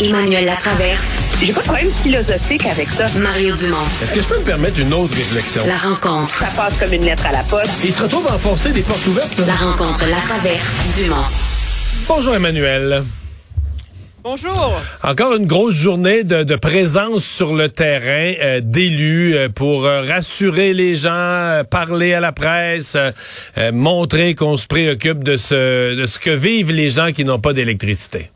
[0.00, 1.18] Emmanuel Latraverse.
[1.40, 3.06] J'ai pas de problème philosophique avec ça.
[3.18, 3.76] Mario Dumont.
[4.02, 5.62] Est-ce que je peux me permettre une autre réflexion?
[5.66, 6.34] La rencontre.
[6.34, 7.70] Ça passe comme une lettre à la poste.
[7.84, 9.38] Il se retrouve à enfoncer des portes ouvertes.
[9.38, 9.46] là.
[9.46, 11.16] La rencontre, la traverse, Dumont.
[12.08, 13.02] Bonjour Emmanuel.
[14.22, 14.80] Bonjour.
[15.02, 20.02] Encore une grosse journée de, de présence sur le terrain euh, d'élus euh, pour euh,
[20.02, 22.96] rassurer les gens, euh, parler à la presse,
[23.72, 27.52] montrer qu'on se préoccupe de ce, de ce que vivent les gens qui n'ont pas
[27.54, 28.30] d'électricité.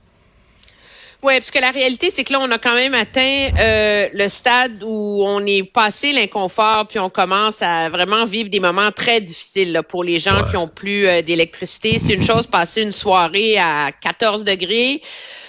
[1.25, 4.29] Oui, parce que la réalité, c'est que là, on a quand même atteint euh, le
[4.29, 9.23] stade où on est passé l'inconfort, puis on commence à vraiment vivre des moments très
[9.23, 10.51] difficiles là, pour les gens Ouais.
[10.51, 11.99] qui ont plus euh, d'électricité.
[11.99, 15.01] C'est une chose passer une soirée à 14 degrés,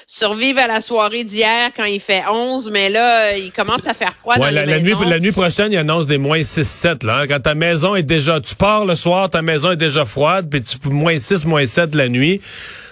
[0.08, 4.14] survivre à la soirée d'hier quand il fait 11, mais là, il commence à faire
[4.16, 7.06] froid Ouais, dans la, les la nuit, la nuit prochaine, il annonce des moins 6-7.
[7.06, 7.28] Là, hein.
[7.28, 8.40] Quand ta maison est déjà...
[8.40, 11.96] Tu pars le soir, ta maison est déjà froide, puis tu moins 6, moins 7
[11.96, 12.40] la nuit.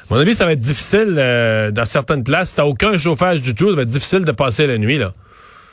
[0.10, 2.50] Mon avis, ça va être difficile euh, dans certaines places.
[2.50, 4.98] Si t'as aucun chauffage du tout, ça va être difficile de passer la nuit.
[4.98, 5.14] là.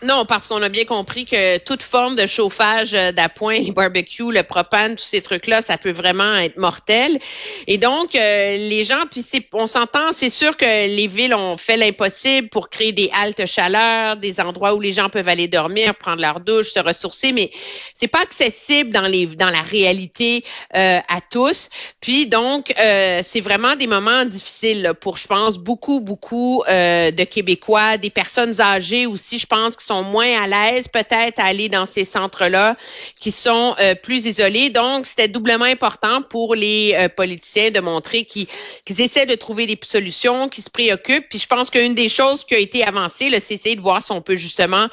[0.02, 4.32] Non, parce qu'on a bien compris que toute forme de chauffage euh, d'appoint, les barbecues,
[4.32, 7.18] le propane, tous ces trucs-là, ça peut vraiment être mortel.
[7.66, 11.76] Et donc, euh, les gens, puis on s'entend, c'est sûr que les villes ont fait
[11.76, 16.22] l'impossible pour créer des haltes chaleur, des endroits où les gens peuvent aller dormir, prendre
[16.22, 17.50] leur douche, se ressourcer, mais
[17.94, 21.68] c'est pas accessible dans les dans la réalité euh, à tous.
[22.00, 27.24] Puis donc, euh, c'est vraiment des moments difficiles pour, je pense, beaucoup, beaucoup euh, de
[27.24, 31.84] Québécois, des personnes âgées aussi, je pense, sont moins à l'aise peut-être à aller dans
[31.84, 32.76] ces centres-là,
[33.18, 34.70] qui sont euh, plus isolés.
[34.70, 38.46] Donc, c'était doublement important pour les euh, politiciens de montrer qu'ils
[38.86, 41.28] essaient de trouver des solutions, qu'ils se préoccupent.
[41.28, 44.12] Puis je pense qu'une des choses qui a été avancée, c'est essayer de voir si
[44.12, 44.86] on peut justement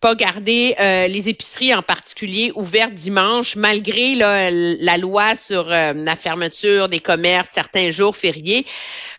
[0.00, 6.88] pas garder euh, les épiceries en particulier ouvertes dimanche, malgré la loi sur la fermeture
[6.88, 8.66] des commerces certains jours fériés.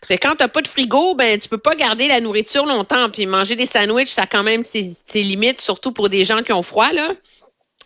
[0.05, 3.09] Parce que quand t'as pas de frigo, ben tu peux pas garder la nourriture longtemps.
[3.09, 6.39] Puis manger des sandwichs, ça a quand même ses, ses limites, surtout pour des gens
[6.43, 7.11] qui ont froid là.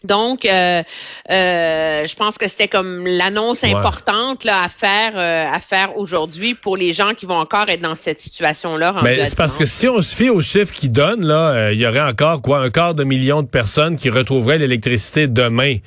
[0.03, 0.83] Donc, euh,
[1.31, 3.73] euh, je pense que c'était comme l'annonce Ouais.
[3.73, 7.81] importante là, à faire euh, à faire aujourd'hui pour les gens qui vont encore être
[7.81, 8.95] dans cette situation-là.
[9.03, 11.85] Mais c'est parce que si on se fie aux chiffres qu'ils donnent, là, il y
[11.87, 15.77] aurait encore quoi, un quart de million de personnes qui retrouveraient l'électricité demain.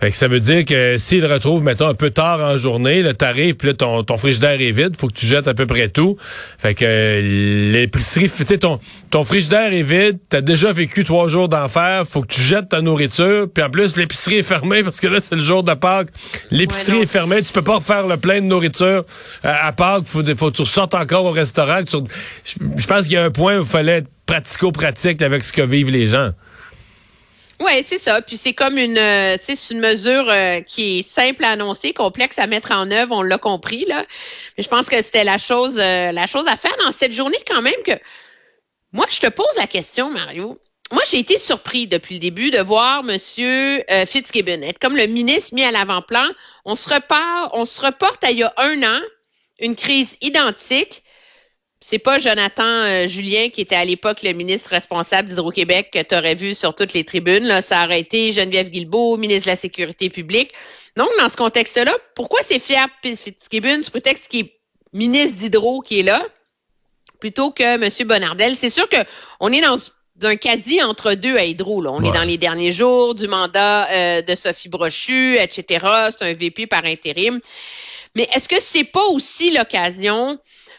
[0.00, 3.02] Fait que ça veut dire que s'ils le retrouvent, mettons, un peu tard en journée,
[3.02, 5.66] le tarif, puis là, ton, ton frigidaire est vide, faut que tu jettes à peu
[5.66, 6.16] près tout.
[6.58, 8.80] Fait que euh, l'épicerie, tu sais, ton,
[9.10, 12.80] ton frigidaire est vide, t'as déjà vécu trois jours d'enfer, faut que tu jettes ta
[12.80, 16.08] nourriture, puis en plus, l'épicerie est fermée parce que là, c'est le jour de Pâques.
[16.50, 19.02] L'épicerie Ouais, est fermée, tu peux pas refaire le plein de nourriture euh,
[19.42, 21.80] à Pâques, faut, faut que tu ressortes encore au restaurant.
[21.84, 25.62] je pense qu'il y a un point où il fallait être pratico-pratique avec ce que
[25.62, 26.30] vivent les gens.
[27.60, 28.22] Oui, c'est ça.
[28.22, 32.38] Puis c'est comme une, euh, c'est une mesure euh, qui est simple à annoncer, complexe
[32.38, 33.14] à mettre en œuvre.
[33.14, 34.06] On l'a compris là.
[34.56, 37.38] Mais je pense que c'était la chose, euh, la chose à faire dans cette journée
[37.46, 37.92] quand même que.
[38.92, 40.58] Moi, je te pose la question, Mario.
[40.92, 45.06] Moi, j'ai été surpris depuis le début de voir Monsieur euh, Fitzgibbon être comme le
[45.06, 46.26] ministre mis à l'avant-plan.
[46.64, 49.00] On se repart, on se reporte à il y a un an,
[49.60, 51.04] une crise identique.
[51.82, 56.14] C'est pas Jonathan euh, Julien qui était à l'époque le ministre responsable d'Hydro-Québec que tu
[56.14, 57.44] aurais vu sur toutes les tribunes.
[57.44, 60.52] Là, ça aurait été Geneviève Guilbeault, ministre de la Sécurité publique.
[60.96, 64.52] Donc, dans ce contexte-là, pourquoi c'est fier Fitzgibbon sous prétexte qu'il est
[64.92, 66.22] ministre d'Hydro qui est là,
[67.18, 67.88] plutôt que M.
[68.06, 68.56] Bonardel?
[68.56, 68.98] C'est sûr que
[69.40, 69.78] on est dans
[70.22, 71.80] un quasi entre deux à Hydro.
[71.80, 71.92] Là.
[71.92, 72.10] On Ouais.
[72.10, 75.86] est dans les derniers jours du mandat euh, de Sophie Brochu, etc.
[76.10, 77.40] C'est un VP par intérim.
[78.14, 80.38] Mais est-ce que c'est pas aussi l'occasion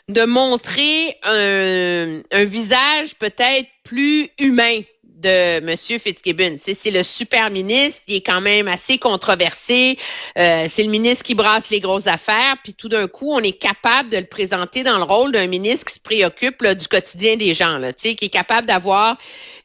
[0.09, 5.77] de montrer un, visage peut-être plus humain de M.
[5.77, 6.57] Fitzgibbon.
[6.59, 9.97] C'est le super ministre, il est quand même assez controversé.
[10.37, 13.57] Euh, c'est le ministre qui brasse les grosses affaires, puis tout d'un coup, on est
[13.57, 17.53] capable de le présenter dans le rôle d'un ministre qui se préoccupe du quotidien des
[17.53, 19.17] gens, là, qui est capable d'avoir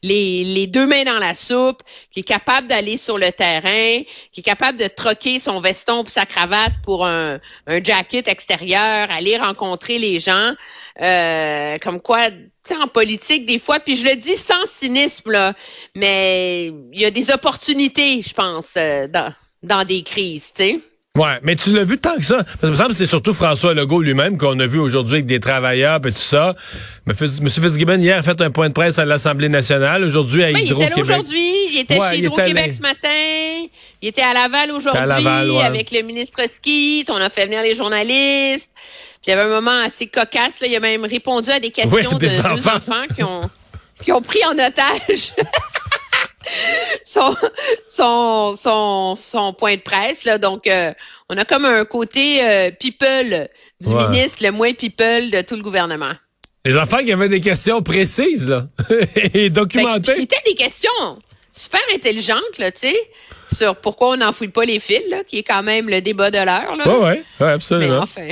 [0.07, 1.81] les, deux mains dans la soupe,
[2.11, 6.11] qui est capable d'aller sur le terrain, qui est capable de troquer son veston pour
[6.11, 10.53] sa cravate pour un, un jacket extérieur, aller rencontrer les gens.
[11.01, 15.31] Euh, comme quoi, tu sais, en politique, des fois, puis je le dis sans cynisme,
[15.31, 15.53] là,
[15.95, 19.31] mais il y a des opportunités, je pense, euh, dans,
[19.63, 20.79] dans des crises, tu sais.
[21.17, 22.43] Ouais, mais tu l'as vu tant que ça.
[22.43, 25.25] Parce que, me semble que c'est surtout François Legault lui-même qu'on a vu aujourd'hui avec
[25.25, 26.55] des travailleurs et tout ça.
[27.07, 27.15] M.
[27.49, 30.03] Fitzgibbon, hier, a fait un point de presse à l'Assemblée nationale.
[30.03, 33.67] Aujourd'hui, à Oui, il était là aujourd'hui, il était Ouais, chez Hydro-Québec ce matin,
[34.01, 35.63] il était à Laval aujourd'hui ouais.
[35.63, 38.71] avec le ministre Ski, on a fait venir les journalistes.
[39.23, 41.71] Puis il y avait un moment assez cocasse, là, il a même répondu à des
[41.71, 42.75] questions Oui, de des deux enfants.
[42.75, 43.41] enfants qui ont,
[44.03, 45.33] qui ont pris en otage
[47.03, 47.35] son,
[47.89, 50.25] son, son, son point de presse.
[50.25, 50.37] Là.
[50.37, 50.93] Donc, euh,
[51.29, 53.49] on a comme un côté euh, people
[53.81, 54.07] du Ouais.
[54.09, 56.13] ministre, le moins people de tout le gouvernement.
[56.65, 58.65] Les enfants qui avaient des questions précises, là,
[59.33, 60.11] et documentées.
[60.13, 60.89] Ben, C'était des questions
[61.53, 62.95] super intelligentes, là, tu sais,
[63.55, 66.37] sur pourquoi on n'enfouit pas les fils, là, qui est quand même le débat de
[66.37, 66.83] l'heure, là.
[66.87, 67.93] Oui, oui, ouais, absolument.
[67.93, 68.29] Mais enfin.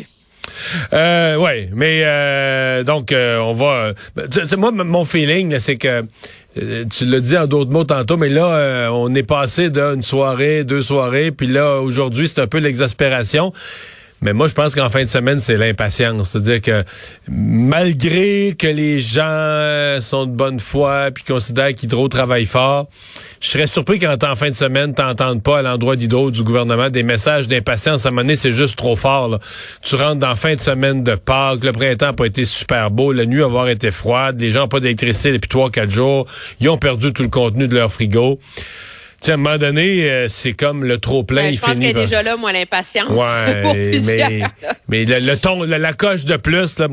[0.93, 3.93] Euh, ouais, mais euh, donc euh, on va.
[4.17, 6.05] Euh, moi, mon feeling, c'est que
[6.55, 10.63] tu l'as dit en d'autres mots tantôt, mais là, euh, on est passé d'une soirée,
[10.63, 13.51] deux soirées, puis là, aujourd'hui, c'est un peu l'exaspération.
[14.21, 16.31] Mais moi, je pense qu'en fin de semaine, c'est l'impatience.
[16.31, 16.83] C'est-à-dire que
[17.27, 22.87] malgré que les gens sont de bonne foi puis considèrent qu'Hydro travaille fort,
[23.41, 26.89] je serais surpris quand en fin de semaine, t'entendes pas à l'endroit d'Hydro du gouvernement
[26.89, 28.05] des messages d'impatience.
[28.05, 29.37] À un moment donné, c'est juste trop fort.
[29.83, 33.11] Tu rentres dans fin de semaine de Pâques, le printemps n'a pas été super beau,
[33.11, 36.25] la nuit va avoir été froide, les gens n'ont pas d'électricité depuis trois, quatre jours,
[36.59, 38.39] ils ont perdu tout le contenu de leur frigo
[39.27, 41.43] à un moment donné, euh, c'est comme le trop plein.
[41.43, 43.09] Ben, je pense qu'il y a déjà là, moi, l'impatience.
[43.09, 44.43] Ouais, mais,
[44.87, 46.87] mais le, ton, la, coche de plus, là,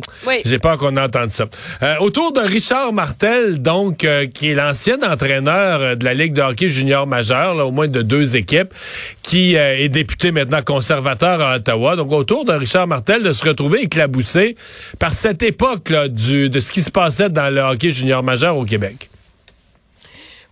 [0.45, 1.47] j'ai peur qu'on entende ça.
[1.83, 6.43] Euh, autour de Richard Martel, donc, euh, qui est l'ancien entraîneur de la Ligue de
[6.43, 8.73] hockey junior majeur, au moins de deux équipes,
[9.23, 11.97] qui est député maintenant conservateur à Ottawa.
[11.97, 14.57] Donc, autour de Richard Martel, de se retrouver éclaboussé
[14.99, 18.57] par cette époque là, du, de ce qui se passait dans le hockey junior majeur
[18.57, 19.12] au Québec.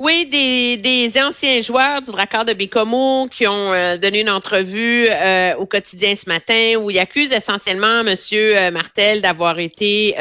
[0.03, 5.07] Oui, des, des anciens joueurs du Dracard de Bécomo qui ont euh, donné une entrevue
[5.11, 10.15] euh, au quotidien ce matin où ils accusent essentiellement euh, Martel d'avoir été,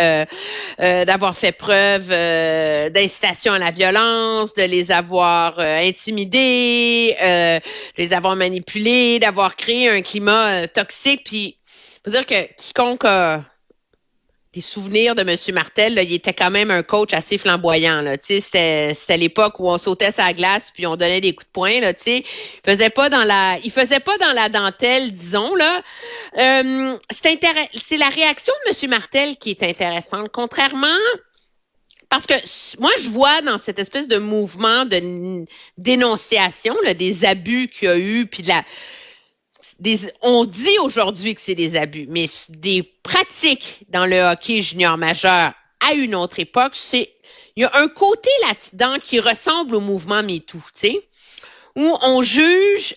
[0.78, 7.62] d'avoir fait preuve d'incitation à la violence, de les avoir intimidés, de
[8.02, 11.22] les avoir manipulés, d'avoir créé un climat toxique.
[11.24, 11.58] Puis,
[12.04, 13.06] faut dire que quiconque
[14.54, 15.36] des souvenirs de M.
[15.54, 18.02] Martel, il était quand même un coach assez flamboyant.
[18.02, 21.52] Là, c'était, c'était l'époque où on sautait sa glace puis on donnait des coups de
[21.52, 21.80] poing.
[21.82, 22.24] Là, il
[22.66, 25.84] faisait pas dans la, il faisait pas dans la dentelle, disons là.
[26.38, 27.40] Euh, c'est,
[27.74, 28.90] c'est la réaction de M.
[28.90, 30.30] Martel qui est intéressante.
[30.32, 30.88] Contrairement
[32.10, 32.34] parce que
[32.80, 35.46] moi, je vois dans cette espèce de mouvement de
[35.78, 38.64] dénonciation là, des abus qu'il y a eu, puis de la,
[40.22, 45.54] on dit aujourd'hui que c'est des abus, mais des pratiques dans le hockey junior majeur
[45.80, 47.12] à une autre époque, c'est
[47.56, 51.10] il y a un côté là-dedans qui ressemble au mouvement MeToo, tu sais,
[51.76, 52.96] où on juge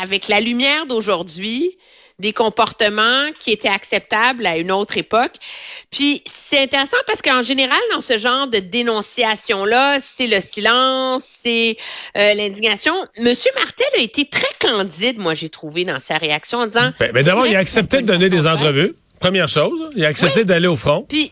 [0.00, 1.78] avec la lumière d'aujourd'hui
[2.18, 5.32] des comportements qui étaient acceptables à une autre époque.
[5.90, 11.76] Puis c'est intéressant parce qu'en général, dans ce genre de dénonciation-là, c'est le silence, c'est
[12.16, 12.94] euh, l'indignation.
[13.18, 16.92] Monsieur Martel a été très candide, moi, j'ai trouvé, dans sa réaction en disant...
[16.98, 18.94] Ben, ben d'abord, il a accepté de donner des entrevues.
[19.18, 21.06] Première chose, il a accepté d'aller au front.
[21.08, 21.30] Puis,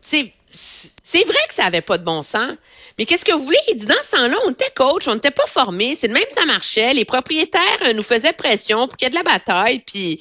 [0.00, 2.52] c'est vrai que ça avait pas de bon sens.
[2.98, 3.58] Mais qu'est-ce que vous voulez?
[3.68, 6.24] Il dit, dans ce temps-là, on était coach, on n'était pas formé, c'est de même
[6.30, 6.92] ça marchait.
[6.94, 10.20] Les propriétaires euh, nous faisaient pression pour qu'il y ait de la bataille, puis,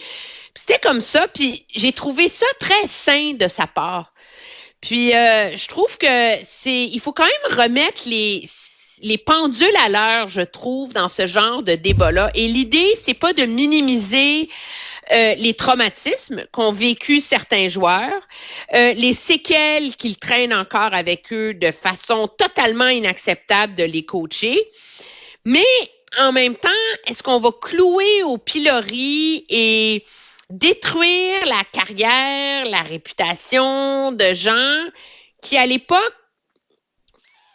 [0.53, 1.27] c'était comme ça.
[1.27, 4.13] Puis j'ai trouvé ça très sain de sa part.
[4.81, 8.43] Puis euh, je trouve que c'est, il faut quand même remettre les
[9.01, 12.31] les pendules à l'heure, je trouve, dans ce genre de débat-là.
[12.33, 14.49] Et l'idée, c'est pas de minimiser
[15.11, 18.21] euh, les traumatismes qu'ont vécu certains joueurs,
[18.73, 24.67] euh, les séquelles qu'ils traînent encore avec eux de façon totalement inacceptable de les coacher.
[25.45, 25.65] Mais
[26.19, 26.69] en même temps,
[27.07, 30.03] est-ce qu'on va clouer au pilori et
[30.49, 34.85] détruire la carrière, la réputation de gens
[35.41, 36.13] qui, à l'époque,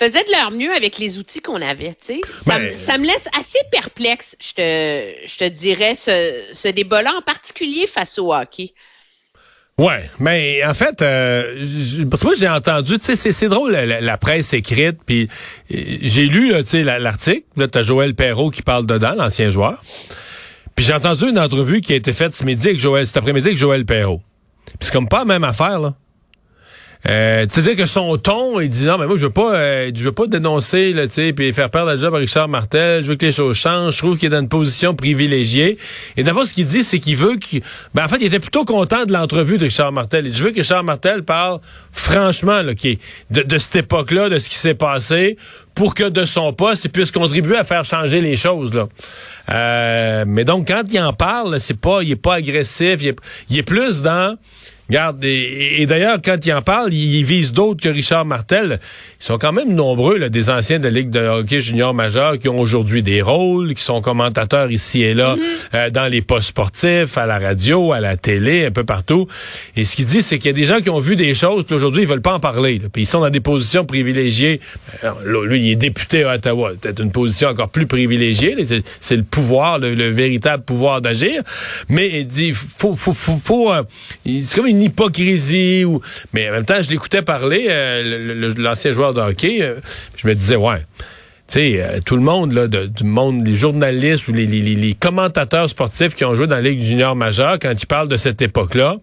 [0.03, 1.95] faisaient de leur mieux avec les outils qu'on avait.
[1.95, 2.21] Tu sais.
[2.45, 7.15] ça, ben, ça, me laisse assez perplexe, je te, je te dirais, ce, ce débat-là,
[7.17, 8.73] en particulier face au hockey.
[9.79, 11.65] Ouais, mais en fait, euh,
[12.23, 15.29] moi j'ai entendu, tu sais, c'est drôle la, presse écrite, puis
[15.73, 17.47] euh, j'ai lu, tu sais, l'article.
[17.57, 19.83] Là, t'as Joël Perrault qui parle dedans, l'ancien joueur.
[20.75, 23.49] Puis j'ai entendu une entrevue qui a été faite ce midi avec Joël, cet après-midi
[23.49, 24.21] avec Joël Perrault.
[24.67, 25.95] Puis c'est comme pas la même affaire là.
[27.09, 30.05] Euh, C'est-à-dire que son ton, il dit non, mais moi je veux pas, euh, je
[30.05, 33.03] veux pas dénoncer là, tu puis faire perdre la job à Richard Martel.
[33.03, 33.95] Je veux que les choses changent.
[33.95, 35.79] Je trouve qu'il est dans une position privilégiée.
[36.17, 37.63] Et d'abord, ce qu'il dit, c'est qu'il veut qu'il,
[37.95, 40.27] ben en fait, il était plutôt content de l'entrevue de Richard Martel.
[40.27, 42.99] Il je veux que Richard Martel parle franchement là, qui
[43.31, 45.37] de, de cette époque-là, de ce qui s'est passé,
[45.75, 48.89] pour que de son poste, il puisse contribuer à faire changer les choses là.
[49.51, 53.19] Euh, mais donc quand il en parle, c'est pas, il est pas agressif, il est,
[53.51, 54.37] il est plus dans
[54.89, 58.79] Regarde, et, d'ailleurs, quand il en parle, il, vise d'autres que Richard Martel.
[59.21, 62.39] Ils sont quand même nombreux, là, des anciens de la Ligue de hockey junior majeur
[62.39, 65.41] qui ont aujourd'hui des rôles, qui sont commentateurs ici et là, mm-hmm.
[65.75, 69.27] euh, dans les postes sportifs, à la radio, à la télé, un peu partout.
[69.77, 71.65] Et ce qu'il dit, c'est qu'il y a des gens qui ont vu des choses,
[71.65, 72.81] puis aujourd'hui, ils veulent pas en parler.
[72.93, 74.61] Puis ils sont dans des positions privilégiées.
[75.25, 78.57] lui, il est député à Ottawa, peut-être une position encore plus privilégiée.
[79.01, 81.43] C'est le pouvoir, le, véritable pouvoir d'agir.
[81.89, 83.83] Mais il dit, faut, faut, faut, faut euh,
[84.25, 85.85] c'est comme une hypocrisie.
[85.85, 86.01] Ou...
[86.33, 89.63] Mais en même temps, je l'écoutais parler, euh, l'ancien joueur de hockey.
[89.63, 89.77] Euh,
[90.17, 90.79] je me disais, ouais.
[91.49, 96.15] Tu sais, euh, tout le monde là, du monde, les journalistes ou les, commentateurs sportifs
[96.15, 98.97] qui ont joué dans la Ligue junior majeure, quand ils parlent de cette époque-là,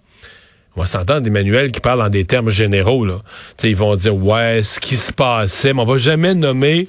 [0.76, 3.06] on va s'entendre Emmanuel qui parle en des termes généraux.
[3.06, 3.18] Là.
[3.64, 6.88] ils vont dire, ouais, ce qui se passait, mais on va jamais nommer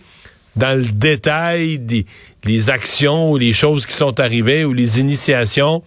[0.57, 1.81] dans le détail
[2.45, 5.83] les actions ou les choses qui sont arrivées ou les initiations.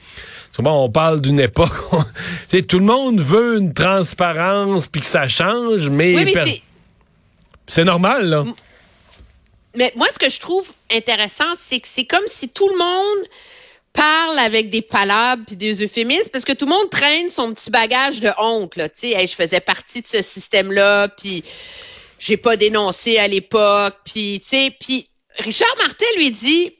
[0.60, 5.27] Bon, on parle d'une époque où tout le monde veut une transparence puis que ça
[5.27, 6.60] change, mais,
[7.67, 8.43] c'est normal, là.
[9.75, 13.27] Mais moi, ce que je trouve intéressant, c'est que c'est comme si tout le monde
[13.93, 17.69] parle avec des palabres puis des euphémismes parce que tout le monde traîne son petit
[17.69, 21.43] bagage de honte là, tu sais, je faisais partie de ce système-là puis
[22.17, 25.07] j'ai pas dénoncé à l'époque puis tu sais, puis
[25.38, 26.75] Richard Martel lui dit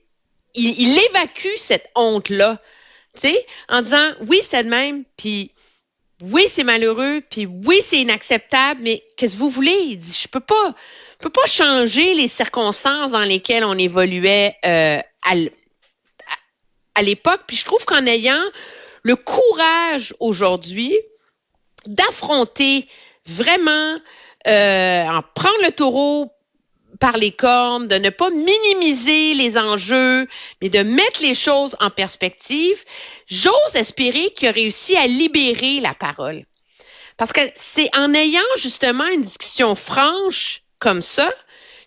[0.56, 2.60] il, évacue cette honte-là,
[3.70, 5.51] en disant oui, c'était de même, puis
[6.22, 9.77] oui, c'est malheureux, puis oui, c'est inacceptable, mais qu'est-ce que vous voulez?
[9.88, 10.75] Il dit, je peux pas,
[11.13, 15.34] je peux pas changer les circonstances dans lesquelles on évoluait euh, à,
[16.96, 17.41] à l'époque.
[17.48, 18.41] Puis je trouve qu'en ayant
[19.03, 20.98] le courage aujourd'hui
[21.86, 22.88] d'affronter
[23.25, 23.98] vraiment,
[24.48, 26.33] euh, en prendre le taureau
[27.03, 30.25] par les cornes, de ne pas minimiser les enjeux,
[30.62, 32.81] mais de mettre les choses en perspective,
[33.27, 36.45] j'ose espérer qu'il a réussi à libérer la parole.
[37.17, 41.29] Parce que c'est en ayant justement une discussion franche comme ça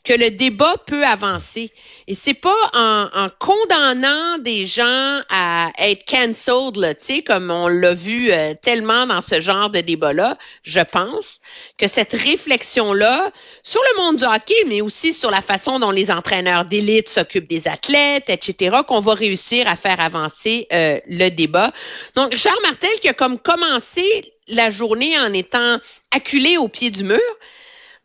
[0.07, 1.73] que le débat peut avancer.
[2.07, 6.95] Et c'est pas en, condamnant des gens à être cancelled, là,
[7.27, 11.41] comme on l'a vu euh, tellement dans ce genre de débat-là, je pense,
[11.77, 13.33] que cette réflexion-là
[13.65, 17.49] sur le monde du hockey, mais aussi sur la façon dont les entraîneurs d'élite s'occupent
[17.49, 21.73] des athlètes, etc., qu'on va réussir à faire avancer euh, le débat.
[22.15, 24.05] Donc, Charles Martel qui a comme commencé
[24.47, 25.81] la journée en étant
[26.13, 27.21] acculé au pied du mur,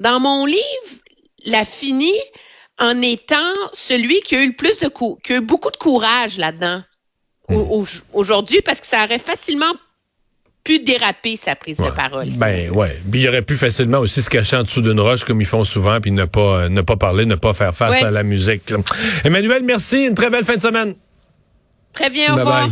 [0.01, 0.90] dans mon livre,
[1.45, 2.13] l'a fini
[2.79, 5.77] en étant celui qui a eu le plus de cou qui a eu beaucoup de
[5.77, 6.83] courage là-dedans
[7.49, 7.83] hmm.
[8.13, 9.73] aujourd'hui parce que ça aurait facilement
[10.63, 12.29] pu déraper sa prise de parole.
[12.37, 15.47] Ben ouais, il aurait pu facilement aussi se cacher en dessous d'une roche comme ils
[15.47, 18.71] font souvent puis ne pas ne pas parler, ne pas faire face à la musique.
[19.23, 20.95] Emmanuel, merci, une très belle fin de semaine.
[21.93, 22.69] Très bien, au revoir.